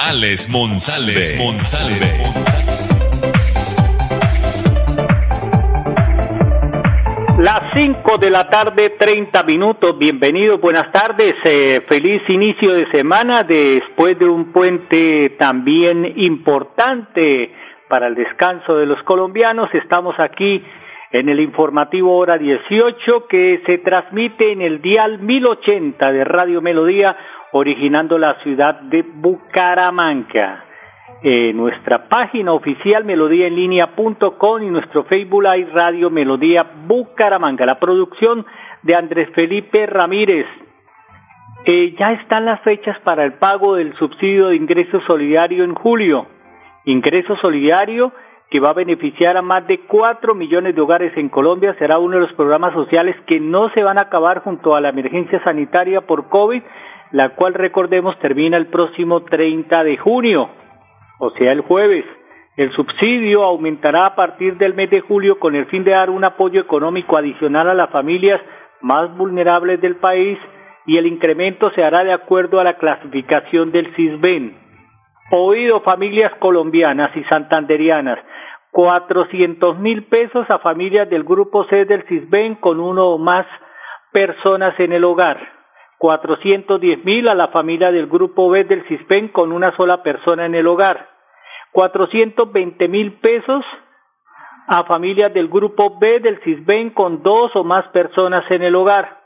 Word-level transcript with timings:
Alex 0.00 0.48
Monsalve. 0.48 1.22
Las 7.40 7.72
5 7.74 8.18
de 8.18 8.30
la 8.30 8.48
tarde, 8.48 8.90
30 8.90 9.42
minutos. 9.42 9.98
Bienvenidos, 9.98 10.60
buenas 10.60 10.92
tardes. 10.92 11.34
Eh, 11.44 11.80
feliz 11.88 12.22
inicio 12.28 12.74
de 12.74 12.88
semana 12.92 13.42
después 13.42 14.16
de 14.20 14.28
un 14.28 14.52
puente 14.52 15.30
también 15.38 16.04
importante 16.16 17.52
para 17.88 18.06
el 18.06 18.14
descanso 18.14 18.76
de 18.76 18.86
los 18.86 19.02
colombianos. 19.02 19.68
Estamos 19.74 20.14
aquí 20.20 20.62
en 21.10 21.28
el 21.28 21.40
informativo 21.40 22.16
hora 22.16 22.38
18 22.38 23.26
que 23.28 23.62
se 23.66 23.78
transmite 23.78 24.52
en 24.52 24.60
el 24.60 24.80
dial 24.80 25.18
1080 25.20 26.12
de 26.12 26.24
Radio 26.24 26.60
Melodía, 26.60 27.16
originando 27.52 28.18
la 28.18 28.34
ciudad 28.42 28.80
de 28.80 29.02
Bucaramanga 29.02 30.64
eh, 31.20 31.52
nuestra 31.52 32.08
página 32.08 32.52
oficial 32.52 33.04
melodíaenlínea.com 33.04 34.62
y 34.62 34.66
nuestro 34.66 35.02
Facebook 35.04 35.42
Live 35.42 35.72
Radio 35.72 36.10
Melodía 36.10 36.64
Bucaramanga. 36.86 37.66
La 37.66 37.80
producción 37.80 38.46
de 38.82 38.94
Andrés 38.94 39.28
Felipe 39.34 39.86
Ramírez. 39.86 40.46
Eh, 41.64 41.96
ya 41.98 42.12
están 42.12 42.44
las 42.44 42.60
fechas 42.60 42.96
para 43.00 43.24
el 43.24 43.32
pago 43.32 43.74
del 43.74 43.96
subsidio 43.96 44.48
de 44.48 44.56
ingreso 44.56 45.00
solidario 45.08 45.64
en 45.64 45.74
julio. 45.74 46.26
Ingreso 46.84 47.36
solidario 47.38 48.12
que 48.48 48.60
va 48.60 48.70
a 48.70 48.74
beneficiar 48.74 49.36
a 49.36 49.42
más 49.42 49.66
de 49.66 49.80
cuatro 49.80 50.36
millones 50.36 50.76
de 50.76 50.80
hogares 50.80 51.12
en 51.16 51.30
Colombia. 51.30 51.74
Será 51.80 51.98
uno 51.98 52.14
de 52.14 52.22
los 52.22 52.32
programas 52.34 52.74
sociales 52.74 53.16
que 53.26 53.40
no 53.40 53.70
se 53.70 53.82
van 53.82 53.98
a 53.98 54.02
acabar 54.02 54.38
junto 54.38 54.76
a 54.76 54.80
la 54.80 54.90
emergencia 54.90 55.42
sanitaria 55.42 56.02
por 56.02 56.28
COVID, 56.28 56.62
la 57.12 57.30
cual 57.30 57.54
recordemos 57.54 58.18
termina 58.18 58.56
el 58.56 58.66
próximo 58.66 59.22
30 59.24 59.84
de 59.84 59.96
junio 59.96 60.50
o 61.18 61.30
sea 61.30 61.52
el 61.52 61.60
jueves. 61.60 62.04
El 62.56 62.72
subsidio 62.72 63.44
aumentará 63.44 64.06
a 64.06 64.14
partir 64.16 64.56
del 64.56 64.74
mes 64.74 64.90
de 64.90 65.00
julio 65.00 65.38
con 65.38 65.54
el 65.54 65.66
fin 65.66 65.84
de 65.84 65.92
dar 65.92 66.10
un 66.10 66.24
apoyo 66.24 66.60
económico 66.60 67.16
adicional 67.16 67.68
a 67.68 67.74
las 67.74 67.90
familias 67.90 68.40
más 68.80 69.14
vulnerables 69.16 69.80
del 69.80 69.96
país 69.96 70.38
y 70.86 70.96
el 70.96 71.06
incremento 71.06 71.70
se 71.72 71.84
hará 71.84 72.02
de 72.02 72.12
acuerdo 72.12 72.58
a 72.58 72.64
la 72.64 72.78
clasificación 72.78 73.70
del 73.70 73.94
CISBEN. 73.94 74.56
Oído 75.30 75.80
familias 75.82 76.32
colombianas 76.38 77.14
y 77.16 77.22
santanderianas, 77.24 78.18
cuatrocientos 78.70 79.78
mil 79.78 80.04
pesos 80.04 80.48
a 80.50 80.58
familias 80.58 81.08
del 81.10 81.24
grupo 81.24 81.64
C 81.64 81.84
del 81.84 82.04
CISBEN 82.04 82.56
con 82.56 82.80
uno 82.80 83.08
o 83.08 83.18
más 83.18 83.46
personas 84.12 84.78
en 84.80 84.92
el 84.92 85.04
hogar, 85.04 85.57
cuatrocientos 85.98 86.80
diez 86.80 87.04
mil 87.04 87.28
a 87.28 87.34
la 87.34 87.48
familia 87.48 87.90
del 87.90 88.06
grupo 88.06 88.48
B 88.48 88.64
del 88.64 88.84
CISBEN 88.86 89.28
con 89.28 89.52
una 89.52 89.76
sola 89.76 90.02
persona 90.02 90.46
en 90.46 90.54
el 90.54 90.66
hogar, 90.66 91.08
420 91.72 92.88
mil 92.88 93.14
pesos 93.14 93.64
a 94.68 94.84
familias 94.84 95.34
del 95.34 95.48
grupo 95.48 95.98
B 95.98 96.20
del 96.20 96.40
CISBEN 96.42 96.90
con 96.90 97.22
dos 97.22 97.50
o 97.56 97.64
más 97.64 97.88
personas 97.88 98.48
en 98.50 98.62
el 98.62 98.74
hogar, 98.76 99.18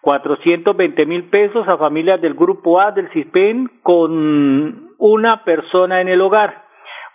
420 0.00 1.06
mil 1.06 1.28
pesos 1.30 1.66
a 1.68 1.76
familias 1.76 2.20
del 2.20 2.34
grupo 2.34 2.80
A 2.80 2.92
del 2.92 3.10
CISBEN 3.10 3.80
con 3.82 4.94
una 4.98 5.44
persona 5.44 6.00
en 6.00 6.08
el 6.08 6.20
hogar, 6.20 6.64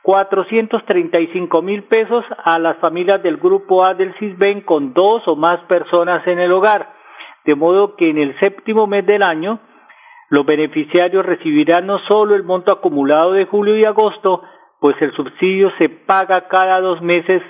435 0.04 1.62
mil 1.62 1.84
pesos 1.84 2.26
a 2.44 2.60
las 2.60 2.78
familias 2.78 3.24
del 3.24 3.38
grupo 3.38 3.84
A 3.86 3.94
del 3.94 4.14
CISBEN 4.16 4.62
con 4.62 4.94
dos 4.94 5.28
o 5.28 5.36
más 5.36 5.60
personas 5.62 6.26
en 6.28 6.40
el 6.40 6.52
hogar, 6.52 6.99
de 7.46 7.56
modo 7.56 7.96
que 7.96 8.10
en 8.10 8.18
el 8.18 8.38
séptimo 8.40 8.88
mes 8.88 9.06
del 9.06 9.24
año 9.24 9.60
los 10.30 10.46
beneficiarios 10.46 11.26
recibirán 11.26 11.88
no 11.88 12.00
solo 12.00 12.36
el 12.36 12.44
monto 12.44 12.72
acumulado 12.72 13.34
de 13.34 13.46
julio 13.46 13.76
y 13.78 13.86
agosto, 13.86 14.44
pues 14.80 14.96
el 15.02 15.12
subsidio 15.14 15.72
se 15.78 15.90
paga 15.90 16.48
cada 16.48 16.80
dos 16.80 17.02
meses, 17.02 17.42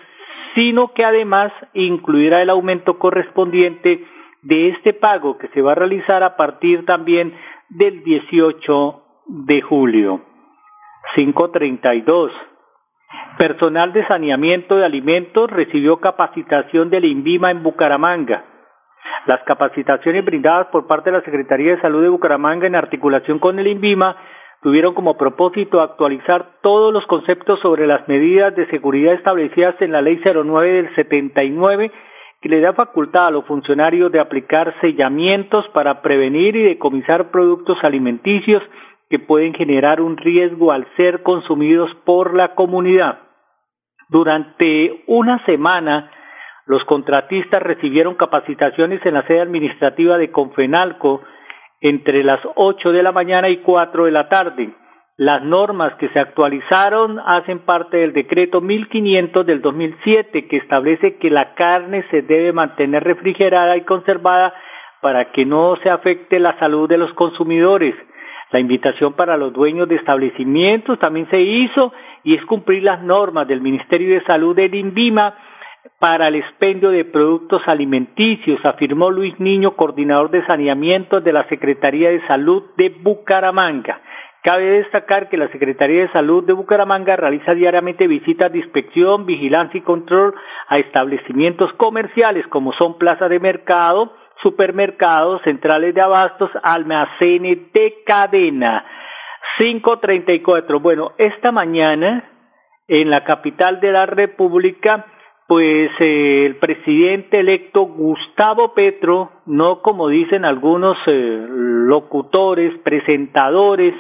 sino 0.56 0.94
que 0.94 1.04
además 1.04 1.52
incluirá 1.74 2.42
el 2.42 2.50
aumento 2.50 2.98
correspondiente 2.98 4.06
de 4.42 4.70
este 4.70 4.94
pago 4.94 5.38
que 5.38 5.50
se 5.50 5.62
va 5.62 5.74
a 5.74 5.76
realizar 5.76 6.24
a 6.24 6.38
partir 6.38 6.86
también 6.86 7.36
del 7.70 8.04
18 8.04 9.02
de 9.28 9.62
julio. 9.62 10.22
532. 11.16 12.32
Personal 13.38 13.94
de 13.94 14.06
saneamiento 14.08 14.76
de 14.76 14.86
alimentos 14.86 15.50
recibió 15.50 15.98
capacitación 15.98 16.90
del 16.90 17.06
INVIMA 17.06 17.52
en 17.52 17.64
Bucaramanga. 17.64 18.44
Las 19.26 19.42
capacitaciones 19.44 20.26
brindadas 20.26 20.68
por 20.68 20.88
parte 20.88 21.12
de 21.12 21.18
la 21.18 21.24
Secretaría 21.24 21.76
de 21.76 21.82
Salud 21.82 22.02
de 22.02 22.10
Bucaramanga 22.10 22.68
en 22.68 22.76
articulación 22.76 23.40
con 23.40 23.60
el 23.60 23.68
INVIMA 23.68 24.16
tuvieron 24.62 24.94
como 24.94 25.18
propósito 25.18 25.82
actualizar 25.82 26.60
todos 26.62 26.94
los 26.94 27.06
conceptos 27.06 27.60
sobre 27.62 27.88
las 27.88 28.08
medidas 28.08 28.56
de 28.56 28.68
seguridad 28.68 29.14
establecidas 29.14 29.76
en 29.82 29.92
la 29.92 30.02
Ley 30.02 30.22
09 30.24 30.72
del 30.72 30.96
79 30.96 31.92
que 32.42 32.50
le 32.50 32.62
da 32.62 32.74
facultad 32.74 33.28
a 33.28 33.32
los 33.32 33.46
funcionarios 33.46 34.12
de 34.12 34.20
aplicar 34.20 34.74
sellamientos 34.80 35.68
para 35.74 36.02
prevenir 36.02 36.56
y 36.56 36.64
decomisar 36.64 37.32
productos 37.32 37.78
alimenticios 37.84 38.64
que 39.10 39.20
pueden 39.20 39.54
generar 39.54 40.02
un 40.02 40.18
riesgo 40.18 40.72
al 40.72 40.88
ser 40.96 41.24
consumidos 41.24 41.90
por 42.06 42.36
la 42.36 42.56
comunidad. 42.56 43.20
Durante 44.08 45.04
una 45.08 45.44
semana, 45.46 46.12
los 46.70 46.84
contratistas 46.84 47.64
recibieron 47.64 48.14
capacitaciones 48.14 49.04
en 49.04 49.16
la 49.16 49.24
sede 49.24 49.42
administrativa 49.42 50.20
de 50.20 50.30
Confenalco, 50.30 51.24
entre 51.82 52.24
las 52.24 52.40
ocho 52.56 52.92
de 52.92 53.02
la 53.02 53.12
mañana 53.12 53.50
y 53.50 53.58
cuatro 53.58 54.06
de 54.06 54.12
la 54.12 54.30
tarde. 54.30 54.70
Las 55.18 55.42
normas 55.42 55.96
que 55.96 56.10
se 56.10 56.20
actualizaron 56.20 57.18
hacen 57.26 57.66
parte 57.66 57.98
del 57.98 58.14
decreto 58.14 58.62
1500 58.62 59.48
del 59.48 59.64
2007 59.64 60.48
que 60.48 60.58
establece 60.58 61.18
que 61.18 61.32
la 61.32 61.56
carne 61.56 62.06
se 62.12 62.22
debe 62.22 62.54
mantener 62.54 63.04
refrigerada 63.04 63.76
y 63.76 63.82
conservada 63.82 64.54
para 65.02 65.32
que 65.32 65.46
no 65.46 65.76
se 65.82 65.90
afecte 65.90 66.40
la 66.40 66.56
salud 66.60 66.88
de 66.88 67.00
los 67.00 67.12
consumidores. 67.14 67.96
La 68.52 68.60
invitación 68.60 69.14
para 69.14 69.38
los 69.38 69.54
dueños 69.54 69.90
de 69.90 69.96
establecimientos 69.96 71.00
también 71.00 71.28
se 71.32 71.42
hizo 71.42 71.94
y 72.24 72.36
es 72.36 72.46
cumplir 72.46 72.84
las 72.84 73.02
normas 73.02 73.48
del 73.48 73.60
Ministerio 73.60 74.14
de 74.14 74.24
Salud 74.26 74.56
del 74.56 74.76
INVIMA 74.76 75.34
para 76.00 76.28
el 76.28 76.36
expendio 76.36 76.90
de 76.90 77.06
productos 77.06 77.62
alimenticios, 77.66 78.64
afirmó 78.66 79.10
Luis 79.10 79.40
Niño, 79.40 79.76
coordinador 79.76 80.30
de 80.30 80.46
saneamiento 80.46 81.22
de 81.22 81.34
la 81.34 81.48
Secretaría 81.48 82.10
de 82.10 82.26
Salud 82.28 82.64
de 82.78 82.90
Bucaramanga. 82.90 84.02
Cabe 84.44 84.64
destacar 84.64 85.28
que 85.28 85.38
la 85.38 85.50
Secretaría 85.50 86.04
de 86.04 86.12
Salud 86.12 86.46
de 86.46 86.54
Bucaramanga 86.54 87.18
realiza 87.18 87.54
diariamente 87.54 88.08
visitas 88.08 88.52
de 88.52 88.60
inspección, 88.60 89.26
vigilancia 89.26 89.78
y 89.78 89.82
control 89.82 90.34
a 90.68 90.80
establecimientos 90.80 91.74
comerciales 91.74 92.48
como 92.48 92.72
son 92.74 92.98
plazas 92.98 93.30
de 93.30 93.40
mercado, 93.40 94.14
supermercados, 94.42 95.42
centrales 95.44 95.94
de 95.94 96.02
abastos, 96.02 96.50
almacenes 96.64 97.72
de 97.74 97.96
cadena. 98.06 98.86
534. 99.58 100.80
Bueno, 100.80 101.12
esta 101.18 101.52
mañana 101.52 102.24
en 102.88 103.10
la 103.10 103.26
capital 103.26 103.82
de 103.82 103.92
la 103.92 104.06
República 104.06 105.06
pues 105.50 105.90
eh, 106.00 106.46
el 106.46 106.58
presidente 106.58 107.40
electo 107.40 107.82
Gustavo 107.82 108.76
Petro, 108.76 109.32
no 109.48 109.82
como 109.82 110.08
dicen 110.08 110.46
algunos 110.46 110.96
eh, 111.08 111.46
locutores, 111.50 112.80
presentadores, 112.84 113.96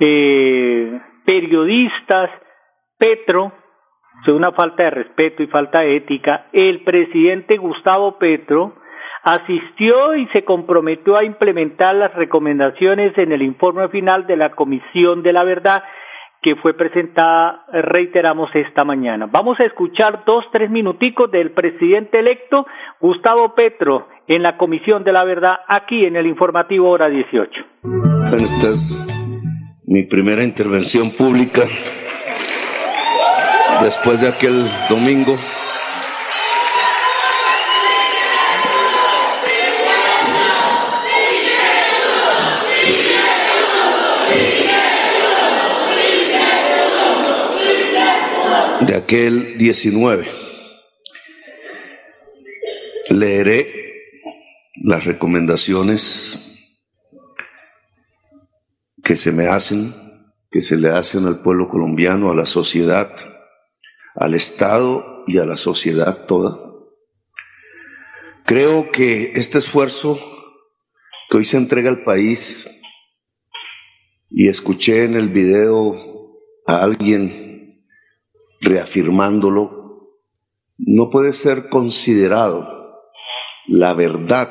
eh, 0.00 0.98
periodistas, 1.26 2.30
Petro, 2.96 3.52
es 4.22 4.28
una 4.28 4.52
falta 4.52 4.84
de 4.84 4.90
respeto 4.92 5.42
y 5.42 5.46
falta 5.48 5.80
de 5.80 5.96
ética, 5.96 6.46
el 6.54 6.82
presidente 6.84 7.58
Gustavo 7.58 8.16
Petro 8.16 8.72
asistió 9.24 10.14
y 10.14 10.26
se 10.28 10.42
comprometió 10.42 11.18
a 11.18 11.24
implementar 11.24 11.94
las 11.96 12.14
recomendaciones 12.14 13.12
en 13.18 13.32
el 13.32 13.42
informe 13.42 13.90
final 13.90 14.26
de 14.26 14.38
la 14.38 14.52
Comisión 14.52 15.22
de 15.22 15.34
la 15.34 15.44
Verdad 15.44 15.84
que 16.42 16.56
fue 16.56 16.74
presentada, 16.74 17.64
reiteramos, 17.72 18.50
esta 18.54 18.84
mañana. 18.84 19.28
Vamos 19.30 19.60
a 19.60 19.64
escuchar 19.64 20.24
dos, 20.26 20.44
tres 20.52 20.70
minuticos 20.70 21.30
del 21.30 21.52
presidente 21.52 22.18
electo 22.18 22.66
Gustavo 23.00 23.54
Petro 23.54 24.08
en 24.26 24.42
la 24.42 24.56
Comisión 24.56 25.04
de 25.04 25.12
la 25.12 25.24
Verdad, 25.24 25.60
aquí 25.68 26.04
en 26.04 26.16
el 26.16 26.26
informativo 26.26 26.90
hora 26.90 27.08
18. 27.08 27.50
En 27.84 28.40
estas 28.40 29.08
mi 29.86 30.04
primera 30.04 30.42
intervención 30.42 31.10
pública 31.10 31.62
después 33.82 34.20
de 34.20 34.28
aquel 34.28 34.64
domingo. 34.88 35.36
Aquel 49.12 49.58
19. 49.58 50.26
Leeré 53.10 53.70
las 54.84 55.04
recomendaciones 55.04 56.56
que 59.04 59.16
se 59.16 59.30
me 59.30 59.48
hacen, 59.48 59.92
que 60.50 60.62
se 60.62 60.78
le 60.78 60.88
hacen 60.88 61.26
al 61.26 61.42
pueblo 61.42 61.68
colombiano, 61.68 62.30
a 62.30 62.34
la 62.34 62.46
sociedad, 62.46 63.14
al 64.14 64.32
Estado 64.32 65.24
y 65.26 65.36
a 65.36 65.44
la 65.44 65.58
sociedad 65.58 66.24
toda. 66.24 66.58
Creo 68.46 68.90
que 68.90 69.32
este 69.34 69.58
esfuerzo 69.58 70.18
que 71.28 71.36
hoy 71.36 71.44
se 71.44 71.58
entrega 71.58 71.90
al 71.90 72.02
país, 72.02 72.66
y 74.30 74.48
escuché 74.48 75.04
en 75.04 75.16
el 75.16 75.28
video 75.28 75.98
a 76.66 76.82
alguien 76.82 77.51
reafirmándolo, 78.62 80.18
no 80.78 81.10
puede 81.10 81.32
ser 81.32 81.68
considerado 81.68 83.00
la 83.68 83.92
verdad 83.92 84.50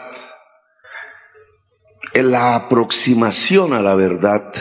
la 2.14 2.56
aproximación 2.56 3.74
a 3.74 3.82
la 3.82 3.96
verdad 3.96 4.54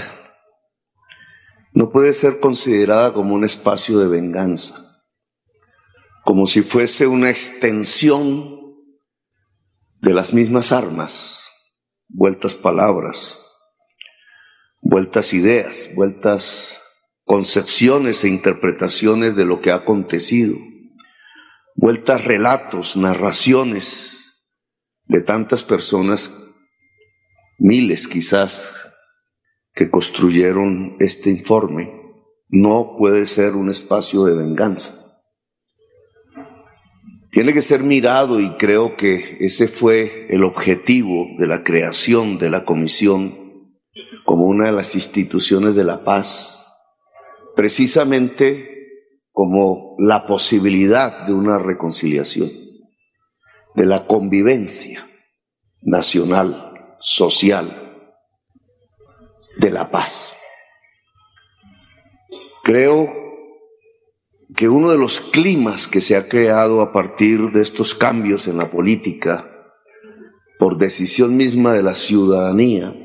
no 1.72 1.90
puede 1.90 2.12
ser 2.12 2.40
considerada 2.40 3.12
como 3.12 3.34
un 3.34 3.44
espacio 3.44 3.98
de 3.98 4.08
venganza, 4.08 5.02
como 6.24 6.46
si 6.46 6.62
fuese 6.62 7.06
una 7.06 7.30
extensión 7.30 8.58
de 10.00 10.12
las 10.12 10.32
mismas 10.32 10.72
armas, 10.72 11.52
vueltas 12.08 12.54
palabras, 12.54 13.46
vueltas 14.80 15.32
ideas, 15.32 15.90
vueltas 15.94 16.79
concepciones 17.30 18.24
e 18.24 18.28
interpretaciones 18.28 19.36
de 19.36 19.44
lo 19.44 19.60
que 19.60 19.70
ha 19.70 19.76
acontecido, 19.76 20.56
vueltas 21.76 22.24
relatos, 22.24 22.96
narraciones 22.96 24.50
de 25.04 25.20
tantas 25.20 25.62
personas 25.62 26.32
miles 27.56 28.08
quizás 28.08 28.88
que 29.72 29.90
construyeron 29.90 30.96
este 30.98 31.30
informe, 31.30 31.92
no 32.48 32.96
puede 32.98 33.26
ser 33.26 33.54
un 33.54 33.70
espacio 33.70 34.24
de 34.24 34.34
venganza. 34.34 34.92
Tiene 37.30 37.52
que 37.52 37.62
ser 37.62 37.84
mirado 37.84 38.40
y 38.40 38.56
creo 38.56 38.96
que 38.96 39.36
ese 39.38 39.68
fue 39.68 40.26
el 40.30 40.42
objetivo 40.42 41.28
de 41.38 41.46
la 41.46 41.62
creación 41.62 42.38
de 42.38 42.50
la 42.50 42.64
comisión 42.64 43.38
como 44.24 44.46
una 44.46 44.66
de 44.66 44.72
las 44.72 44.96
instituciones 44.96 45.76
de 45.76 45.84
la 45.84 46.02
paz, 46.02 46.66
precisamente 47.60 49.04
como 49.32 49.94
la 49.98 50.24
posibilidad 50.24 51.26
de 51.26 51.34
una 51.34 51.58
reconciliación, 51.58 52.50
de 53.74 53.84
la 53.84 54.06
convivencia 54.06 55.06
nacional 55.82 56.96
social 57.00 57.68
de 59.58 59.70
la 59.70 59.90
paz. 59.90 60.32
Creo 62.62 63.12
que 64.56 64.70
uno 64.70 64.90
de 64.90 64.96
los 64.96 65.20
climas 65.20 65.86
que 65.86 66.00
se 66.00 66.16
ha 66.16 66.30
creado 66.30 66.80
a 66.80 66.94
partir 66.94 67.50
de 67.50 67.60
estos 67.60 67.94
cambios 67.94 68.48
en 68.48 68.56
la 68.56 68.70
política, 68.70 69.50
por 70.58 70.78
decisión 70.78 71.36
misma 71.36 71.74
de 71.74 71.82
la 71.82 71.94
ciudadanía, 71.94 72.96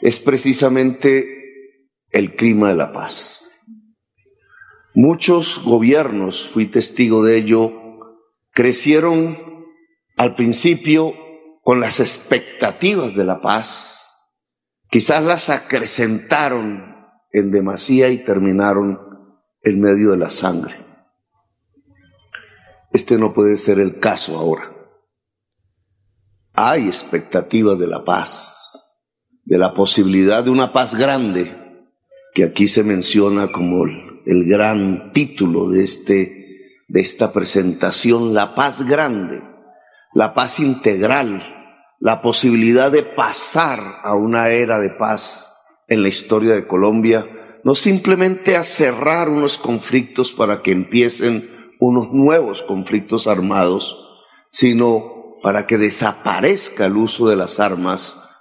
es 0.00 0.18
precisamente 0.18 1.92
el 2.10 2.34
clima 2.34 2.70
de 2.70 2.74
la 2.74 2.92
paz. 2.92 3.41
Muchos 4.94 5.62
gobiernos, 5.64 6.46
fui 6.46 6.66
testigo 6.66 7.24
de 7.24 7.38
ello, 7.38 7.72
crecieron 8.50 9.38
al 10.18 10.34
principio 10.34 11.14
con 11.62 11.80
las 11.80 11.98
expectativas 11.98 13.14
de 13.14 13.24
la 13.24 13.40
paz, 13.40 14.28
quizás 14.90 15.24
las 15.24 15.48
acrecentaron 15.48 16.96
en 17.32 17.50
demasía 17.50 18.10
y 18.10 18.18
terminaron 18.18 19.00
en 19.62 19.80
medio 19.80 20.10
de 20.10 20.18
la 20.18 20.28
sangre. 20.28 20.74
Este 22.92 23.16
no 23.16 23.32
puede 23.32 23.56
ser 23.56 23.80
el 23.80 23.98
caso 23.98 24.36
ahora. 24.36 24.70
Hay 26.52 26.86
expectativas 26.86 27.78
de 27.78 27.86
la 27.86 28.04
paz, 28.04 28.78
de 29.44 29.56
la 29.56 29.72
posibilidad 29.72 30.44
de 30.44 30.50
una 30.50 30.74
paz 30.74 30.94
grande, 30.94 31.88
que 32.34 32.44
aquí 32.44 32.68
se 32.68 32.84
menciona 32.84 33.50
como 33.50 33.86
el, 33.86 34.11
el 34.26 34.44
gran 34.44 35.12
título 35.12 35.68
de, 35.68 35.82
este, 35.82 36.66
de 36.88 37.00
esta 37.00 37.32
presentación, 37.32 38.34
la 38.34 38.54
paz 38.54 38.86
grande 38.86 39.42
la 40.14 40.34
paz 40.34 40.60
integral, 40.60 41.42
la 41.98 42.20
posibilidad 42.20 42.90
de 42.90 43.02
pasar 43.02 44.00
a 44.02 44.14
una 44.14 44.48
era 44.50 44.78
de 44.78 44.90
paz 44.90 45.54
en 45.88 46.02
la 46.02 46.08
historia 46.08 46.54
de 46.54 46.66
Colombia, 46.66 47.26
no 47.64 47.74
simplemente 47.74 48.56
a 48.56 48.64
cerrar 48.64 49.28
unos 49.28 49.56
conflictos 49.56 50.32
para 50.32 50.62
que 50.62 50.72
empiecen 50.72 51.48
unos 51.80 52.12
nuevos 52.12 52.62
conflictos 52.62 53.26
armados, 53.26 53.96
sino 54.48 55.38
para 55.42 55.66
que 55.66 55.78
desaparezca 55.78 56.86
el 56.86 56.96
uso 56.96 57.28
de 57.28 57.36
las 57.36 57.58
armas 57.58 58.31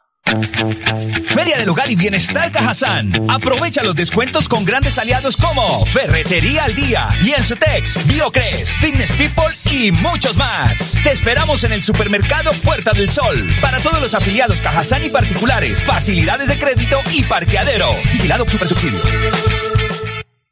Feria 1.34 1.58
del 1.58 1.70
Hogar 1.70 1.90
y 1.90 1.96
Bienestar 1.96 2.52
Cajazán. 2.52 3.12
Aprovecha 3.30 3.84
los 3.84 3.96
descuentos 3.96 4.48
con 4.48 4.66
grandes 4.66 4.98
aliados 4.98 5.38
como 5.38 5.86
Ferretería 5.86 6.66
al 6.66 6.76
Día, 6.76 7.10
Lienzutex, 7.22 8.06
Biocres, 8.08 8.76
Fitness 8.78 9.12
People 9.12 9.54
y 9.72 9.92
muchos 9.92 10.36
más. 10.38 10.98
Te 11.04 11.12
esperamos 11.12 11.64
en 11.64 11.74
el 11.74 11.84
supermercado 11.84 12.52
Puerta 12.64 12.94
del 12.94 13.10
Sol. 13.10 13.50
Para 13.62 13.80
todos 13.80 14.02
los 14.02 14.14
afiliados 14.14 14.58
Cajazán 14.58 15.04
y 15.04 15.10
particulares, 15.10 15.84
facilidades 15.84 16.48
de 16.48 16.58
crédito 16.58 17.00
y 17.12 17.24
parqueadero. 17.24 17.96
Vigilado 18.14 18.48
Super 18.48 18.68
Subsidio. 18.68 19.00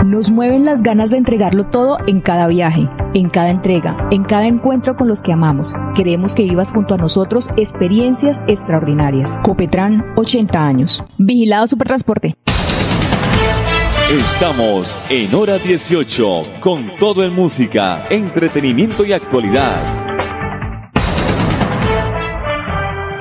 Nos 0.04 0.32
mueven 0.32 0.64
las 0.64 0.82
ganas 0.82 1.10
de 1.10 1.18
entregarlo 1.18 1.66
todo 1.66 1.98
en 2.08 2.20
cada 2.20 2.48
viaje, 2.48 2.88
en 3.14 3.30
cada 3.30 3.50
entrega, 3.50 4.08
en 4.10 4.24
cada 4.24 4.48
encuentro 4.48 4.96
con 4.96 5.06
los 5.06 5.22
que 5.22 5.32
amamos. 5.32 5.72
Queremos 5.94 6.34
que 6.34 6.42
vivas 6.42 6.72
junto 6.72 6.94
a 6.94 6.96
nosotros 6.96 7.48
experiencias 7.56 8.40
extraordinarias. 8.48 9.38
Copetran, 9.44 10.04
80 10.16 10.66
años. 10.66 11.04
Vigilado 11.18 11.68
Supertransporte. 11.68 12.34
Estamos 14.10 15.00
en 15.08 15.32
hora 15.34 15.56
18 15.58 16.42
con 16.58 16.90
todo 16.98 17.22
en 17.22 17.32
música, 17.32 18.04
entretenimiento 18.10 19.04
y 19.04 19.12
actualidad. 19.12 20.03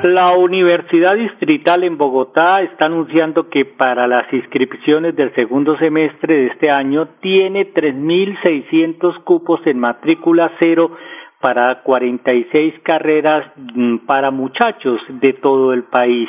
La 0.03 0.36
Universidad 0.36 1.15
Distrital 1.15 1.86
en 1.86 1.98
Bogotá 1.98 2.62
está 2.62 2.88
anunciando 2.88 3.48
que 3.48 3.63
para 3.63 4.05
las 4.05 4.31
inscripciones 4.33 5.15
del 5.15 5.33
segundo 5.33 5.77
semestre 5.77 6.36
de 6.36 6.48
este 6.48 6.69
año 6.69 7.07
tiene 7.22 7.74
3.600 7.74 9.24
cupos 9.24 9.65
en 9.65 9.79
matrícula 9.79 10.51
cero 10.60 10.91
para 11.39 11.83
46 11.83 12.81
carreras 12.83 13.50
mm, 13.55 14.00
para 14.00 14.29
muchachos 14.29 15.00
de 15.07 15.31
todo 15.31 15.72
el 15.72 15.83
país. 15.83 16.27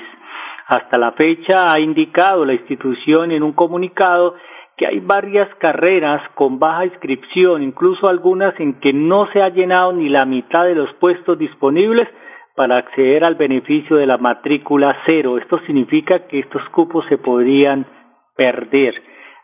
Hasta 0.69 0.97
la 0.97 1.11
fecha 1.11 1.73
ha 1.73 1.81
indicado 1.81 2.45
la 2.45 2.55
institución 2.55 3.33
en 3.33 3.43
un 3.43 3.55
comunicado 3.55 4.37
que 4.77 4.87
hay 4.87 5.01
varias 5.01 5.53
carreras 5.57 6.23
con 6.37 6.61
baja 6.61 6.87
inscripción, 6.87 7.65
incluso 7.65 8.07
algunas 8.07 8.55
en 8.61 8.75
que 8.75 8.93
no 8.93 9.27
se 9.33 9.43
ha 9.43 9.49
llenado 9.49 9.93
ni 9.93 10.09
la 10.09 10.27
mitad 10.27 10.65
de 10.65 10.77
los 10.77 10.93
puestos 10.95 11.37
disponibles 11.37 12.07
para 12.55 12.77
acceder 12.77 13.25
al 13.25 13.35
beneficio 13.35 13.97
de 13.97 14.07
la 14.07 14.19
matrícula 14.19 14.97
cero. 15.07 15.39
Esto 15.39 15.59
significa 15.67 16.27
que 16.27 16.41
estos 16.41 16.63
cupos 16.71 17.05
se 17.09 17.19
podrían 17.19 17.87
perder. 18.37 18.95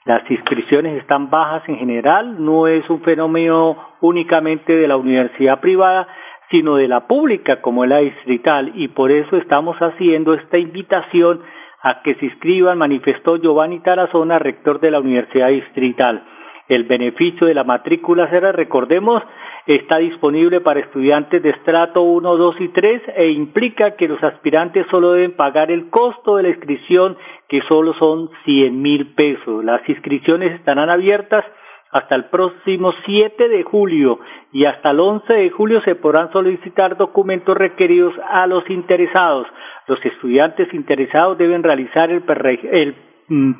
Las 0.04 0.28
inscripciones 0.30 0.96
están 1.00 1.28
bajas 1.28 1.62
en 1.68 1.76
general, 1.76 2.42
no 2.44 2.66
es 2.66 2.88
un 2.88 3.02
fenómeno 3.02 3.76
únicamente 4.00 4.74
de 4.74 4.88
la 4.88 4.96
universidad 4.96 5.60
privada, 5.60 6.08
sino 6.50 6.76
de 6.76 6.88
la 6.88 7.06
pública 7.06 7.60
como 7.60 7.84
es 7.84 7.90
la 7.90 7.98
distrital 7.98 8.72
y 8.74 8.88
por 8.88 9.12
eso 9.12 9.36
estamos 9.36 9.76
haciendo 9.78 10.34
esta 10.34 10.58
invitación 10.58 11.42
a 11.82 12.02
que 12.02 12.14
se 12.16 12.26
inscriban, 12.26 12.78
manifestó 12.78 13.36
Giovanni 13.36 13.80
Tarazona, 13.80 14.38
rector 14.38 14.80
de 14.80 14.90
la 14.90 15.00
Universidad 15.00 15.48
Distrital. 15.48 16.22
El 16.70 16.84
beneficio 16.84 17.48
de 17.48 17.54
la 17.54 17.64
matrícula 17.64 18.28
cero, 18.30 18.52
recordemos, 18.52 19.20
está 19.66 19.98
disponible 19.98 20.60
para 20.60 20.78
estudiantes 20.78 21.42
de 21.42 21.50
estrato 21.50 22.02
1, 22.02 22.36
2 22.36 22.60
y 22.60 22.68
3 22.68 23.02
e 23.16 23.30
implica 23.32 23.96
que 23.96 24.06
los 24.06 24.22
aspirantes 24.22 24.86
solo 24.88 25.10
deben 25.10 25.32
pagar 25.32 25.72
el 25.72 25.90
costo 25.90 26.36
de 26.36 26.44
la 26.44 26.50
inscripción, 26.50 27.16
que 27.48 27.60
solo 27.62 27.92
son 27.94 28.30
100 28.44 28.80
mil 28.80 29.14
pesos. 29.14 29.64
Las 29.64 29.80
inscripciones 29.88 30.52
estarán 30.52 30.90
abiertas 30.90 31.44
hasta 31.90 32.14
el 32.14 32.26
próximo 32.26 32.92
7 33.04 33.48
de 33.48 33.64
julio 33.64 34.20
y 34.52 34.64
hasta 34.64 34.90
el 34.90 35.00
11 35.00 35.32
de 35.32 35.50
julio 35.50 35.82
se 35.82 35.96
podrán 35.96 36.30
solicitar 36.30 36.96
documentos 36.96 37.56
requeridos 37.56 38.14
a 38.30 38.46
los 38.46 38.70
interesados. 38.70 39.48
Los 39.88 39.98
estudiantes 40.06 40.72
interesados 40.72 41.36
deben 41.36 41.64
realizar 41.64 42.12
el, 42.12 42.22
el 42.70 42.94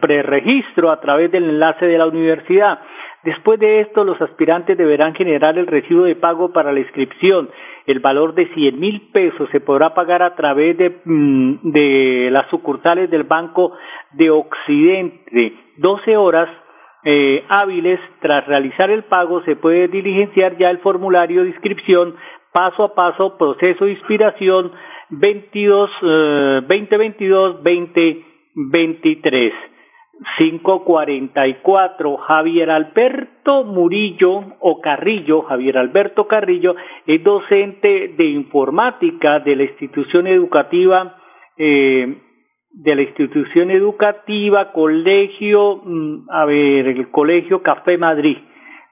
preregistro 0.01 0.91
a 0.91 1.01
través 1.01 1.31
del 1.31 1.45
enlace 1.45 1.87
de 1.87 1.99
la 1.99 2.07
universidad 2.07 2.81
Después 3.23 3.61
de 3.61 3.81
esto, 3.81 4.03
los 4.03 4.19
aspirantes 4.23 4.79
deberán 4.79 5.15
generar 5.15 5.59
el 5.59 5.67
recibo 5.67 6.05
de 6.05 6.17
pago 6.17 6.53
para 6.53 6.73
la 6.73 6.81
inscripción. 6.81 7.51
El 7.87 8.01
valor 8.01 8.35
de 8.35 8.47
100 8.55 8.81
mil 8.81 9.11
pesos 9.13 9.47
se 9.51 9.61
podrá 9.61 9.93
pagar 9.93 10.23
a 10.23 10.35
través 10.35 10.79
de, 10.79 11.01
mm, 11.05 12.33
las 12.33 12.49
sucursales 12.49 13.11
del 13.11 13.25
Banco 13.25 13.73
de 14.13 14.31
Occidente. 14.31 15.53
12 15.77 16.17
horas 16.17 16.49
eh, 17.03 17.45
hábiles 17.49 17.99
tras 18.21 18.47
realizar 18.47 18.91
el 18.91 19.05
pago 19.05 19.43
se 19.45 19.57
puede 19.57 19.89
diligenciar 19.89 20.59
ya 20.59 20.69
el 20.69 20.79
formulario 20.79 21.43
de 21.43 21.49
inscripción 21.49 22.15
paso 22.53 22.85
a 22.85 22.95
paso, 22.95 23.39
proceso 23.39 23.87
de 23.87 23.93
inspiración, 23.93 24.71
22, 25.09 25.91
2022-2023. 28.55 29.53
544 30.37 32.17
Javier 32.19 32.71
Alberto 32.71 33.65
Murillo 33.65 34.57
o 34.61 34.81
Carrillo, 34.81 35.43
Javier 35.43 35.79
Alberto 35.79 36.29
Carrillo 36.29 36.77
es 37.07 37.25
docente 37.25 38.09
de 38.17 38.25
informática 38.27 39.41
de 39.41 39.57
la 39.57 39.63
institución 39.63 40.27
educativa 40.27 41.17
eh, 41.57 42.19
de 42.73 42.95
la 42.95 43.03
institución 43.03 43.71
educativa 43.71 44.73
Colegio, 44.73 45.81
mm, 45.85 46.31
a 46.31 46.45
ver, 46.45 46.87
el 46.87 47.11
Colegio 47.11 47.63
Café 47.63 47.99
Madrid. 47.99 48.37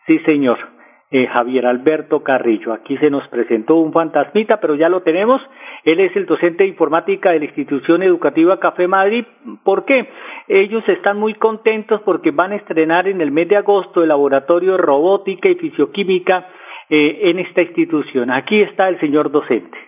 Sí, 0.07 0.19
señor. 0.21 0.78
Eh, 1.11 1.27
Javier 1.27 1.65
Alberto 1.65 2.23
Carrillo. 2.23 2.75
Aquí 2.75 2.99
se 2.99 3.09
nos 3.09 3.27
presentó 3.29 3.77
un 3.77 3.95
fantasmita, 3.95 4.61
pero 4.61 4.75
ya 4.75 4.91
lo 4.91 5.01
tenemos. 5.01 5.41
Él 5.85 6.01
es 6.01 6.15
el 6.15 6.27
docente 6.27 6.65
de 6.65 6.69
informática 6.69 7.31
de 7.31 7.39
la 7.39 7.47
institución 7.47 8.03
educativa 8.03 8.61
Café 8.61 8.87
Madrid. 8.87 9.25
¿Por 9.65 9.87
qué? 9.87 10.07
Ellos 10.49 10.87
están 10.87 11.19
muy 11.19 11.33
contentos 11.33 12.03
porque 12.03 12.31
van 12.31 12.53
a 12.53 12.57
estrenar 12.57 13.09
en 13.09 13.23
el 13.23 13.31
mes 13.31 13.49
de 13.49 13.57
agosto 13.57 14.03
el 14.03 14.09
laboratorio 14.09 14.73
de 14.73 14.79
robótica 14.79 15.49
y 15.49 15.55
fisioquímica 15.55 16.47
eh, 16.91 17.21
en 17.23 17.39
esta 17.39 17.63
institución. 17.63 18.31
Aquí 18.31 18.61
está 18.61 18.91
el 18.91 19.01
señor 19.01 19.31
docente. 19.31 19.88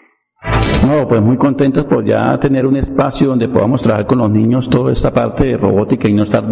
No, 0.87 1.07
pues 1.07 1.21
muy 1.21 1.37
contentos 1.37 1.85
por 1.85 2.05
ya 2.05 2.39
tener 2.39 2.67
un 2.67 2.77
espacio 2.77 3.29
donde 3.29 3.49
podamos 3.49 3.83
trabajar 3.83 4.07
con 4.07 4.19
los 4.19 4.31
niños 4.31 4.69
toda 4.69 4.93
esta 4.93 5.13
parte 5.13 5.47
de 5.47 5.57
robótica 5.57 6.09
y 6.09 6.15
no 6.15 6.23
estar 6.23 6.43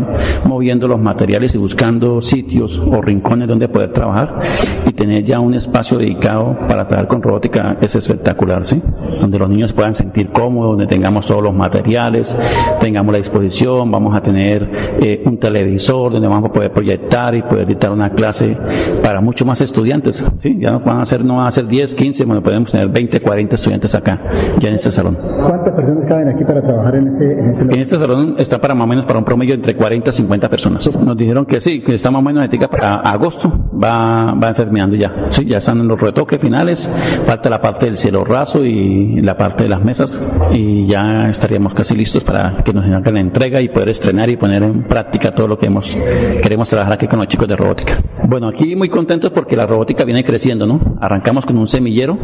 moviendo 0.45 0.87
los 0.87 1.01
materiales 1.01 1.55
y 1.55 1.59
buscando 1.59 2.21
sitios 2.21 2.79
o 2.79 3.01
rincones 3.01 3.49
donde 3.49 3.69
poder 3.69 3.93
trabajar 3.93 4.41
y 4.87 4.93
tener 4.93 5.25
ya 5.25 5.41
un 5.41 5.55
espacio 5.55 5.99
dedicado 5.99 6.57
para 6.69 6.87
trabajar 6.87 7.09
con 7.09 7.23
robótica 7.23 7.79
es 7.81 7.95
espectacular, 7.97 8.65
¿sí? 8.65 8.83
Donde 9.21 9.39
los 9.39 9.49
niños 9.49 9.73
puedan 9.73 9.95
sentir 9.95 10.29
cómodos, 10.29 10.73
donde 10.73 10.87
tengamos 10.87 11.27
todos 11.27 11.43
los 11.43 11.55
materiales, 11.55 12.37
tengamos 12.81 13.13
la 13.13 13.19
disposición, 13.19 13.91
vamos 13.91 14.17
a 14.17 14.21
tener 14.21 14.71
eh, 15.01 15.23
un 15.25 15.39
televisor 15.39 16.13
donde 16.13 16.29
vamos 16.29 16.51
a 16.51 16.53
poder 16.53 16.73
proyectar 16.73 17.35
y 17.35 17.43
poder 17.43 17.67
dictar 17.67 17.91
una 17.91 18.11
clase 18.11 18.57
para 19.03 19.21
muchos 19.21 19.47
más 19.47 19.61
estudiantes, 19.61 20.25
¿sí? 20.37 20.59
Ya 20.61 20.71
no 20.71 20.81
van 20.81 21.01
a 21.01 21.07
ser, 21.07 21.25
no 21.25 21.37
van 21.37 21.47
a 21.47 21.51
ser 21.51 21.67
10, 21.67 21.95
15, 21.95 22.25
bueno, 22.25 22.43
podemos 22.43 22.71
tener 22.71 22.89
20, 22.89 23.21
40 23.21 23.55
estudiantes 23.55 23.95
acá, 23.95 24.18
ya 24.61 24.69
en 24.69 24.75
este 24.75 24.93
salón. 24.93 25.17
¿Cuántas 25.17 25.75
personas 25.75 26.05
caben 26.09 26.29
aquí 26.29 26.45
para 26.45 26.63
trabajar 26.63 26.97
en 26.97 27.09
este, 27.09 27.33
en 27.33 27.51
este, 27.51 27.75
en 27.75 27.81
este 27.81 27.99
salón? 27.99 28.35
está 28.39 28.61
para 28.61 28.75
más 28.75 28.85
o 28.85 28.89
menos 28.89 29.07
para 29.07 29.19
un 29.19 29.25
promedio 29.25 29.55
entre 29.55 29.75
40 29.77 30.11
y 30.11 30.13
50 30.13 30.49
personas. 30.49 30.91
Nos 30.95 31.17
dijeron 31.17 31.47
que 31.47 31.61
sí, 31.61 31.81
que 31.81 31.95
está 31.95 32.11
más 32.11 32.21
o 32.21 32.25
menos 32.25 32.45
ética 32.45 32.69
para 32.69 32.97
agosto, 32.97 33.53
va, 33.73 34.33
va 34.33 34.53
terminando 34.53 34.97
ya. 34.97 35.27
Sí, 35.29 35.45
ya 35.45 35.59
están 35.59 35.81
en 35.81 35.89
los 35.89 36.01
retoques 36.01 36.39
finales, 36.39 36.91
falta 37.27 37.51
la 37.51 37.61
parte 37.61 37.87
del 37.87 37.97
cielo 37.97 38.25
raso 38.25 38.65
y 38.65 39.21
la 39.21 39.37
parte 39.37 39.65
de 39.65 39.71
las 39.71 39.83
mesas 39.83 40.21
y 40.53 40.87
ya 40.87 41.29
estaríamos 41.29 41.75
casi 41.75 41.95
listos 41.95 42.25
para 42.25 42.63
que 42.65 42.73
nos 42.73 42.85
hagan 42.85 43.15
la 43.15 43.21
entrega 43.21 43.61
y 43.61 43.69
poder 43.69 43.91
estrenar 43.91 44.29
y 44.31 44.37
poner 44.37 44.63
en 44.63 44.85
práctica 44.85 45.35
todo 45.35 45.49
lo 45.49 45.59
que 45.59 45.67
hemos, 45.67 45.97
queremos 46.43 46.69
trabajar 46.69 46.95
aquí 46.95 47.07
con 47.07 47.19
los 47.19 47.29
chicos 47.29 47.49
de 47.49 47.57
robótica. 47.57 47.95
Bueno, 48.27 48.49
aquí 48.49 48.77
muy 48.77 48.89
contentos 48.89 49.31
porque 49.31 49.57
la 49.57 49.67
robótica 49.67 50.05
viene 50.05 50.25
creciendo, 50.25 50.67
¿no? 50.67 50.97
Arrancamos 51.01 51.47
con 51.47 51.57
un 51.59 51.67
semillero, 51.67 52.19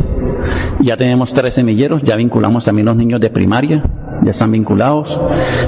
ya 0.80 0.96
tenemos 0.96 1.32
tres 1.32 1.54
semilleros, 1.54 2.02
ya 2.02 2.16
vinculamos 2.16 2.64
también 2.64 2.86
los 2.86 2.96
niños 2.96 3.20
de 3.20 3.30
primaria, 3.30 3.82
ya 4.22 4.30
están 4.30 4.52
vinculados. 4.52 5.20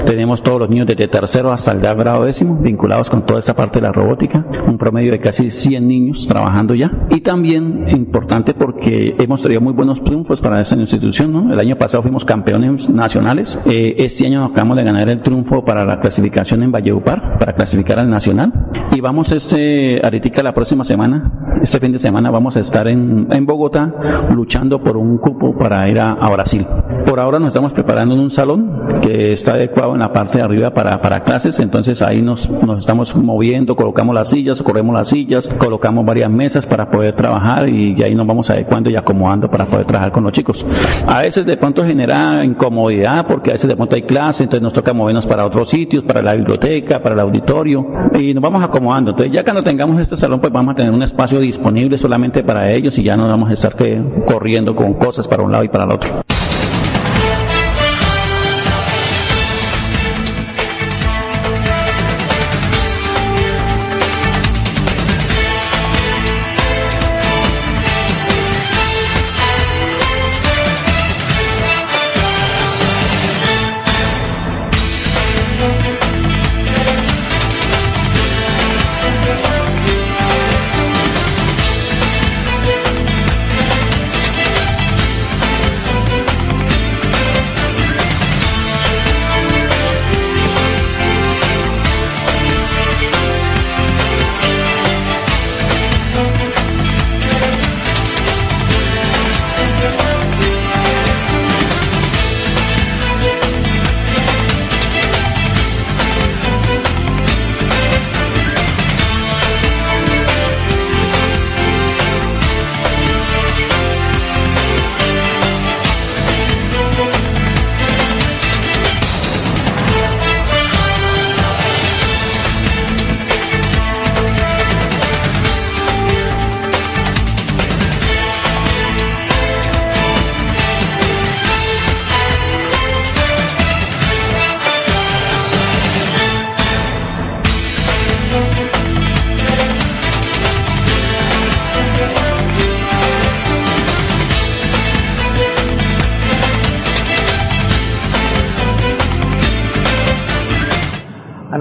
Tenemos 0.05 0.41
todos 0.41 0.59
los 0.59 0.69
niños 0.69 0.87
desde 0.87 1.07
tercero 1.07 1.51
hasta 1.51 1.71
el 1.71 1.79
grado 1.79 2.25
décimo 2.25 2.57
vinculados 2.57 3.09
con 3.09 3.25
toda 3.25 3.39
esta 3.39 3.55
parte 3.55 3.79
de 3.79 3.87
la 3.87 3.91
robótica, 3.91 4.45
un 4.67 4.77
promedio 4.77 5.11
de 5.11 5.19
casi 5.19 5.49
100 5.51 5.87
niños 5.87 6.27
trabajando 6.27 6.73
ya. 6.73 6.91
Y 7.09 7.21
también 7.21 7.85
importante 7.89 8.53
porque 8.53 9.15
hemos 9.19 9.41
tenido 9.41 9.61
muy 9.61 9.73
buenos 9.73 10.03
triunfos 10.03 10.41
para 10.41 10.61
esta 10.61 10.75
institución. 10.75 11.31
¿no? 11.31 11.53
El 11.53 11.59
año 11.59 11.77
pasado 11.77 12.03
fuimos 12.03 12.25
campeones 12.25 12.89
nacionales. 12.89 13.59
Eh, 13.65 13.95
este 13.97 14.25
año 14.25 14.45
acabamos 14.45 14.77
de 14.77 14.83
ganar 14.83 15.09
el 15.09 15.21
triunfo 15.21 15.63
para 15.63 15.85
la 15.85 15.99
clasificación 15.99 16.63
en 16.63 16.71
Valleupar, 16.71 17.37
para 17.39 17.53
clasificar 17.53 17.99
al 17.99 18.09
nacional. 18.09 18.51
Y 18.97 18.99
vamos 18.99 19.31
este, 19.31 20.01
ahorita 20.03 20.41
la 20.41 20.55
próxima 20.55 20.83
semana, 20.83 21.59
este 21.61 21.79
fin 21.79 21.91
de 21.91 21.99
semana 21.99 22.31
vamos 22.31 22.57
a 22.57 22.61
estar 22.61 22.87
en, 22.87 23.27
Bogotá 23.45 23.93
luchando 24.33 24.81
por 24.81 24.97
un 24.97 25.19
cupo 25.19 25.55
para 25.55 25.87
ir 25.87 25.99
a, 25.99 26.13
a 26.13 26.27
Brasil. 26.31 26.65
Por 27.05 27.19
ahora 27.19 27.37
nos 27.37 27.49
estamos 27.49 27.73
preparando 27.73 28.15
en 28.15 28.21
un 28.21 28.31
salón 28.31 28.99
que 29.01 29.33
está 29.33 29.51
adecuado 29.51 29.93
en 29.93 29.99
la 29.99 30.11
parte 30.11 30.39
de 30.39 30.43
arriba 30.43 30.73
para, 30.73 31.23
clases, 31.23 31.59
entonces 31.59 32.01
ahí 32.01 32.21
nos, 32.21 32.49
estamos 32.77 33.15
moviendo, 33.15 33.75
colocamos 33.75 34.15
las 34.15 34.29
sillas, 34.29 34.61
corremos 34.63 34.95
las 34.95 35.09
sillas, 35.09 35.47
colocamos 35.57 36.03
varias 36.03 36.31
mesas 36.31 36.65
para 36.65 36.89
poder 36.89 37.13
trabajar 37.13 37.69
y, 37.69 38.01
ahí 38.01 38.15
nos 38.15 38.25
vamos 38.25 38.49
adecuando 38.49 38.89
y 38.89 38.95
acomodando 38.95 39.49
para 39.49 39.65
poder 39.65 39.85
trabajar 39.85 40.11
con 40.11 40.23
los 40.23 40.33
chicos. 40.33 40.65
A 41.07 41.21
veces 41.21 41.45
de 41.45 41.55
pronto 41.55 41.85
genera 41.85 42.43
incomodidad 42.43 43.27
porque 43.27 43.51
a 43.51 43.53
veces 43.53 43.69
de 43.69 43.75
pronto 43.75 43.95
hay 43.95 44.03
clases, 44.03 44.41
entonces 44.41 44.63
nos 44.63 44.73
toca 44.73 44.91
movernos 44.91 45.27
para 45.27 45.45
otros 45.45 45.69
sitios, 45.69 46.03
para 46.03 46.21
la 46.21 46.33
biblioteca, 46.33 47.01
para 47.01 47.13
el 47.13 47.21
auditorio 47.21 47.85
y 48.19 48.33
nos 48.33 48.41
vamos 48.41 48.63
Entonces 48.95 49.31
ya 49.31 49.43
cuando 49.43 49.63
tengamos 49.63 50.01
este 50.01 50.15
salón 50.15 50.39
pues 50.39 50.51
vamos 50.51 50.73
a 50.73 50.75
tener 50.75 50.91
un 50.91 51.03
espacio 51.03 51.39
disponible 51.39 51.97
solamente 51.97 52.43
para 52.43 52.71
ellos 52.71 52.97
y 52.97 53.03
ya 53.03 53.17
no 53.17 53.27
vamos 53.27 53.49
a 53.49 53.53
estar 53.53 53.75
que, 53.75 54.01
corriendo 54.25 54.75
con 54.75 54.93
cosas 54.93 55.27
para 55.27 55.43
un 55.43 55.51
lado 55.51 55.63
y 55.63 55.69
para 55.69 55.83
el 55.83 55.91
otro. 55.91 56.36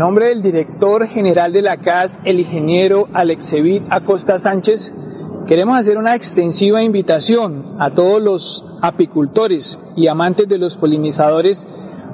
Nombre 0.06 0.26
del 0.26 0.40
director 0.40 1.08
general 1.08 1.52
de 1.52 1.62
la 1.62 1.78
CAS, 1.78 2.20
el 2.22 2.38
ingeniero 2.38 3.08
Alexevit 3.12 3.82
Acosta 3.90 4.38
Sánchez, 4.38 4.94
queremos 5.48 5.76
hacer 5.76 5.98
una 5.98 6.14
extensiva 6.14 6.80
invitación 6.80 7.64
a 7.80 7.90
todos 7.90 8.22
los 8.22 8.64
apicultores 8.82 9.80
y 9.96 10.06
amantes 10.06 10.46
de 10.46 10.58
los 10.58 10.76
polinizadores 10.76 11.66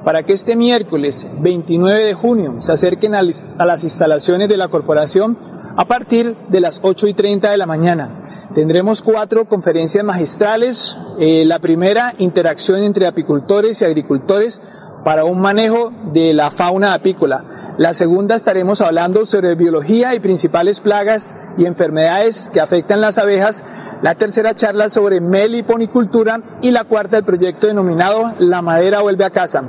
para 0.03 0.23
que 0.23 0.33
este 0.33 0.55
miércoles 0.55 1.27
29 1.41 2.03
de 2.03 2.13
junio 2.15 2.55
se 2.57 2.71
acerquen 2.71 3.13
a 3.13 3.21
las 3.21 3.83
instalaciones 3.83 4.49
de 4.49 4.57
la 4.57 4.69
corporación 4.69 5.37
a 5.77 5.85
partir 5.85 6.35
de 6.49 6.61
las 6.61 6.79
8 6.81 7.05
y 7.05 7.13
30 7.13 7.51
de 7.51 7.57
la 7.57 7.67
mañana. 7.67 8.23
Tendremos 8.55 9.03
cuatro 9.03 9.45
conferencias 9.45 10.03
magistrales. 10.03 10.97
Eh, 11.19 11.45
la 11.45 11.59
primera, 11.59 12.15
interacción 12.17 12.81
entre 12.81 13.05
apicultores 13.05 13.83
y 13.83 13.85
agricultores 13.85 14.63
para 15.03 15.25
un 15.25 15.39
manejo 15.39 15.91
de 16.11 16.33
la 16.33 16.51
fauna 16.51 16.93
apícola. 16.93 17.43
La 17.77 17.93
segunda 17.93 18.35
estaremos 18.35 18.81
hablando 18.81 19.25
sobre 19.25 19.55
biología 19.55 20.13
y 20.15 20.19
principales 20.19 20.79
plagas 20.81 21.39
y 21.57 21.65
enfermedades 21.65 22.51
que 22.51 22.61
afectan 22.61 23.01
las 23.01 23.17
abejas. 23.17 23.65
La 24.01 24.15
tercera 24.15 24.55
charla 24.55 24.89
sobre 24.89 25.21
meliponicultura 25.21 26.41
y 26.61 26.71
la 26.71 26.83
cuarta 26.83 27.17
el 27.17 27.23
proyecto 27.23 27.67
denominado 27.67 28.33
La 28.39 28.61
madera 28.61 29.01
vuelve 29.01 29.25
a 29.25 29.31
casa. 29.31 29.63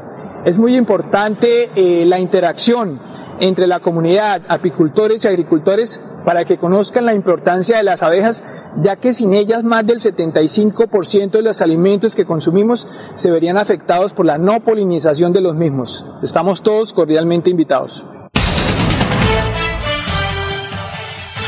Es 0.45 0.59
muy 0.59 0.77
importante 0.77 1.71
eh, 1.75 2.05
la 2.05 2.19
interacción 2.19 3.01
entre 3.41 3.67
la 3.67 3.81
comunidad, 3.81 4.43
apicultores 4.49 5.25
y 5.25 5.29
agricultores 5.29 6.01
para 6.25 6.45
que 6.45 6.57
conozcan 6.57 7.05
la 7.07 7.15
importancia 7.15 7.77
de 7.77 7.83
las 7.83 8.03
abejas, 8.03 8.73
ya 8.81 8.97
que 8.97 9.13
sin 9.13 9.35
ellas 9.35 9.63
más 9.63 9.87
del 9.87 9.99
75% 9.99 11.31
de 11.31 11.43
los 11.43 11.61
alimentos 11.61 12.15
que 12.15 12.25
consumimos 12.25 12.89
se 13.15 13.31
verían 13.31 13.57
afectados 13.57 14.13
por 14.13 14.27
la 14.27 14.39
no 14.39 14.61
polinización 14.61 15.33
de 15.33 15.41
los 15.41 15.55
mismos. 15.55 16.07
Estamos 16.23 16.63
todos 16.63 16.93
cordialmente 16.93 17.51
invitados. 17.51 18.07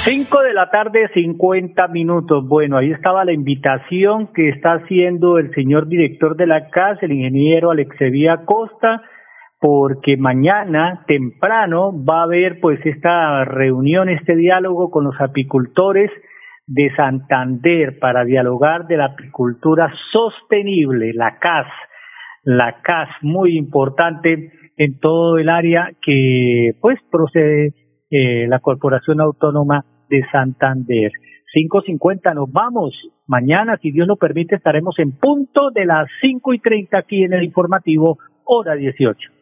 5 0.07 0.43
de 0.43 0.55
la 0.55 0.71
tarde, 0.71 1.09
50 1.15 1.89
minutos. 1.89 2.47
Bueno, 2.47 2.77
ahí 2.77 2.93
estaba 2.93 3.25
la 3.25 3.33
invitación 3.33 4.29
que 4.29 4.51
está 4.51 4.75
haciendo 4.75 5.37
el 5.39 5.53
señor 5.53 5.89
director 5.89 6.37
de 6.37 6.47
la 6.47 6.71
CAS, 6.71 7.03
el 7.03 7.11
ingeniero 7.11 7.73
Alexevía 7.73 8.45
Costa, 8.45 9.03
porque 9.67 10.17
mañana 10.17 11.03
temprano 11.09 11.93
va 11.93 12.21
a 12.21 12.23
haber 12.23 12.61
pues 12.61 12.79
esta 12.87 13.45
reunión, 13.45 14.09
este 14.09 14.37
diálogo 14.37 14.93
con 14.93 15.03
los 15.03 15.21
apicultores 15.21 16.09
de 16.69 16.95
Santander 16.95 17.99
para 17.99 18.25
dialogar 18.25 18.87
de 18.87 18.97
la 18.97 19.07
apicultura 19.07 19.93
sostenible, 20.13 21.13
la 21.15 21.41
CAS, 21.41 21.67
la 22.45 22.81
CAS 22.81 23.09
muy 23.23 23.59
importante 23.59 24.53
en 24.77 25.01
todo 25.01 25.37
el 25.37 25.49
área 25.49 25.91
que 26.01 26.71
pues 26.81 27.01
procede 27.11 27.75
eh, 28.09 28.47
la 28.47 28.61
Corporación 28.61 29.21
Autónoma 29.21 29.85
de 30.09 30.25
Santander. 30.31 31.11
5.50 31.53 32.37
nos 32.37 32.53
vamos. 32.53 32.95
Mañana, 33.27 33.79
si 33.83 33.91
Dios 33.91 34.07
lo 34.07 34.15
permite, 34.15 34.55
estaremos 34.55 34.97
en 35.01 35.11
punto 35.11 35.73
de 35.73 35.87
las 35.87 36.07
5 36.21 36.55
y 36.55 36.61
30 36.61 36.97
aquí 36.97 37.25
en 37.25 37.33
el 37.33 37.43
informativo, 37.43 38.19
hora 38.45 38.77
18. 38.77 39.36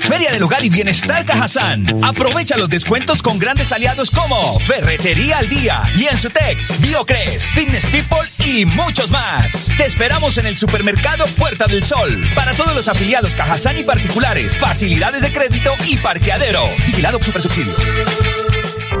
Feria 0.00 0.32
del 0.32 0.42
Hogar 0.42 0.64
y 0.64 0.68
Bienestar 0.68 1.24
Cajazán. 1.24 1.84
Aprovecha 2.02 2.56
los 2.56 2.68
descuentos 2.68 3.22
con 3.22 3.38
grandes 3.38 3.70
aliados 3.72 4.10
como 4.10 4.58
Ferretería 4.60 5.38
al 5.38 5.48
Día, 5.48 5.82
Lienzutex, 5.94 6.80
Biocres, 6.80 7.50
Fitness 7.50 7.86
People 7.86 8.28
y 8.44 8.64
muchos 8.64 9.10
más. 9.10 9.70
Te 9.76 9.86
esperamos 9.86 10.38
en 10.38 10.46
el 10.46 10.56
supermercado 10.56 11.26
Puerta 11.38 11.66
del 11.66 11.84
Sol. 11.84 12.24
Para 12.34 12.54
todos 12.54 12.74
los 12.74 12.88
afiliados 12.88 13.30
Cajazán 13.34 13.78
y 13.78 13.84
particulares, 13.84 14.56
facilidades 14.56 15.22
de 15.22 15.32
crédito 15.32 15.72
y 15.86 15.96
parqueadero. 15.98 16.64
Vigilado 16.86 17.22
Super 17.22 17.42
Subsidio. 17.42 17.74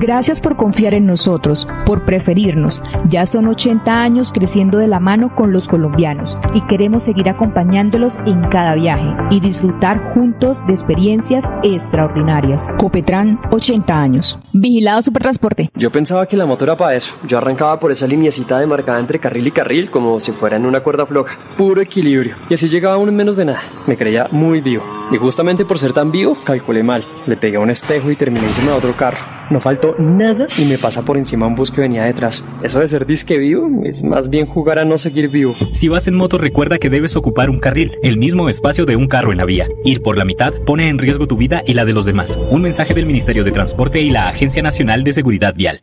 Gracias 0.00 0.40
por 0.40 0.56
confiar 0.56 0.94
en 0.94 1.04
nosotros, 1.04 1.68
por 1.84 2.06
preferirnos. 2.06 2.82
Ya 3.08 3.26
son 3.26 3.46
80 3.46 4.02
años 4.02 4.32
creciendo 4.32 4.78
de 4.78 4.88
la 4.88 5.00
mano 5.00 5.34
con 5.34 5.52
los 5.52 5.68
colombianos 5.68 6.38
y 6.54 6.62
queremos 6.62 7.04
seguir 7.04 7.28
acompañándolos 7.28 8.16
en 8.26 8.40
cada 8.44 8.74
viaje 8.74 9.14
y 9.30 9.40
disfrutar 9.40 10.14
juntos 10.14 10.64
de 10.66 10.72
experiencias 10.72 11.50
extraordinarias. 11.62 12.70
Copetran, 12.78 13.38
80 13.50 14.00
años. 14.00 14.38
Vigilado 14.54 15.02
Supertransporte. 15.02 15.70
Yo 15.74 15.92
pensaba 15.92 16.26
que 16.26 16.38
la 16.38 16.46
moto 16.46 16.64
era 16.64 16.76
para 16.76 16.94
eso. 16.94 17.14
Yo 17.26 17.36
arrancaba 17.36 17.78
por 17.78 17.92
esa 17.92 18.06
lineecita 18.06 18.58
demarcada 18.58 18.98
entre 18.98 19.18
carril 19.18 19.46
y 19.46 19.50
carril 19.50 19.90
como 19.90 20.20
si 20.20 20.32
fuera 20.32 20.56
en 20.56 20.64
una 20.64 20.80
cuerda 20.80 21.04
floja. 21.04 21.36
Puro 21.58 21.82
equilibrio. 21.82 22.34
Y 22.48 22.54
así 22.54 22.68
llegaba 22.68 22.96
uno 22.96 23.10
en 23.10 23.16
menos 23.16 23.36
de 23.36 23.44
nada. 23.44 23.62
Me 23.86 23.98
creía 23.98 24.26
muy 24.30 24.62
vivo. 24.62 24.82
Y 25.12 25.16
justamente 25.16 25.66
por 25.66 25.78
ser 25.78 25.92
tan 25.92 26.10
vivo, 26.10 26.34
calculé 26.44 26.82
mal. 26.82 27.04
Le 27.26 27.36
pegué 27.36 27.56
a 27.58 27.60
un 27.60 27.70
espejo 27.70 28.10
y 28.10 28.16
terminé 28.16 28.46
encima 28.46 28.70
de 28.70 28.78
otro 28.78 28.94
carro. 28.96 29.33
No 29.50 29.60
faltó 29.60 29.94
nada 29.98 30.46
y 30.58 30.64
me 30.64 30.78
pasa 30.78 31.02
por 31.02 31.16
encima 31.16 31.46
un 31.46 31.54
bus 31.54 31.70
que 31.70 31.80
venía 31.80 32.04
detrás. 32.04 32.44
Eso 32.62 32.80
de 32.80 32.88
ser 32.88 33.06
disque 33.06 33.38
vivo 33.38 33.68
es 33.84 34.02
más 34.02 34.30
bien 34.30 34.46
jugar 34.46 34.78
a 34.78 34.84
no 34.84 34.98
seguir 34.98 35.28
vivo. 35.28 35.54
Si 35.72 35.88
vas 35.88 36.08
en 36.08 36.14
moto, 36.14 36.38
recuerda 36.38 36.78
que 36.78 36.90
debes 36.90 37.16
ocupar 37.16 37.50
un 37.50 37.58
carril, 37.58 37.92
el 38.02 38.18
mismo 38.18 38.48
espacio 38.48 38.86
de 38.86 38.96
un 38.96 39.06
carro 39.06 39.32
en 39.32 39.38
la 39.38 39.44
vía. 39.44 39.68
Ir 39.84 40.02
por 40.02 40.16
la 40.16 40.24
mitad 40.24 40.54
pone 40.66 40.88
en 40.88 40.98
riesgo 40.98 41.26
tu 41.26 41.36
vida 41.36 41.62
y 41.66 41.74
la 41.74 41.84
de 41.84 41.92
los 41.92 42.04
demás. 42.04 42.38
Un 42.50 42.62
mensaje 42.62 42.94
del 42.94 43.06
Ministerio 43.06 43.44
de 43.44 43.52
Transporte 43.52 44.00
y 44.00 44.10
la 44.10 44.28
Agencia 44.28 44.62
Nacional 44.62 45.04
de 45.04 45.12
Seguridad 45.12 45.54
Vial. 45.54 45.82